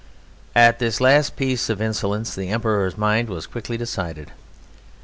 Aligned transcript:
At 0.55 0.79
this 0.79 0.99
last 0.99 1.35
piece 1.35 1.69
of 1.69 1.79
insolence 1.79 2.33
the 2.33 2.49
Emperor's 2.49 2.97
mind 2.97 3.29
was 3.29 3.45
quickly 3.45 3.77
decided. 3.77 4.31